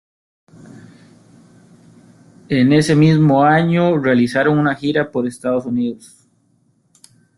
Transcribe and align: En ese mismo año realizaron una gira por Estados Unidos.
En 2.49 2.73
ese 2.73 2.95
mismo 2.95 3.43
año 3.43 3.99
realizaron 3.99 4.57
una 4.57 4.73
gira 4.73 5.11
por 5.11 5.27
Estados 5.27 5.67
Unidos. 5.67 6.27